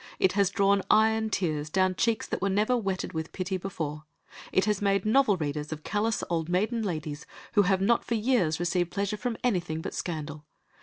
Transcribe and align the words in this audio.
It 0.17 0.31
has 0.31 0.49
drawn 0.49 0.81
iron 0.89 1.29
tears 1.29 1.69
down 1.69 1.93
cheeks 1.93 2.25
that 2.25 2.41
were 2.41 2.49
never 2.49 2.75
wetted 2.75 3.13
with 3.13 3.31
pity 3.31 3.57
before; 3.57 4.05
it 4.51 4.65
has 4.65 4.81
made 4.81 5.05
novel 5.05 5.37
readers 5.37 5.71
of 5.71 5.83
callous 5.83 6.23
old 6.27 6.49
maiden 6.49 6.81
ladies, 6.81 7.27
who 7.53 7.61
have 7.69 7.81
not 7.81 8.03
for 8.03 8.15
years 8.15 8.59
received 8.59 8.89
pleasure 8.89 9.15
from 9.17 9.37
anything 9.43 9.79
but 9.79 9.93
scandal. 9.93 10.47